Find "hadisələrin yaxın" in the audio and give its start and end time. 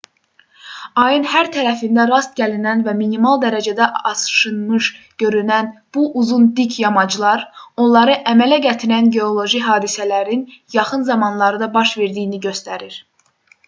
9.69-11.05